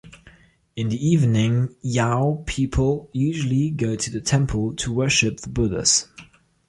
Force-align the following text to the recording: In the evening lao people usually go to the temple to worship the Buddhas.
In 0.75 0.89
the 0.89 0.97
evening 0.97 1.75
lao 1.83 2.41
people 2.47 3.11
usually 3.13 3.69
go 3.69 3.95
to 3.95 4.09
the 4.09 4.19
temple 4.19 4.75
to 4.77 4.91
worship 4.91 5.41
the 5.41 5.49
Buddhas. 5.49 6.07